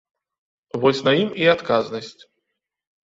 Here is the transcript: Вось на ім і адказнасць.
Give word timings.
Вось 0.85 1.03
на 1.07 1.13
ім 1.21 1.29
і 1.43 1.47
адказнасць. 1.55 2.19